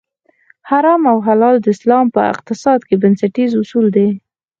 [0.69, 4.09] حرام او حلال د اسلام په اقتصاد کې بنسټیز اصول دي.